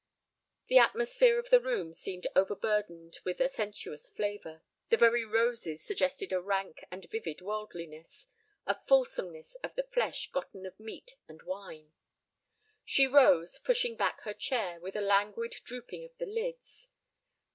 [0.65, 4.63] The atmosphere of the room seemed overburdened with a sensuous flavor.
[4.89, 8.25] The very roses suggested a rank and vivid worldliness,
[8.65, 11.93] a fulsomeness of the flesh gotten of meat and wine.
[12.83, 16.87] She rose, pushing back her chair, with a languid drooping of the lids.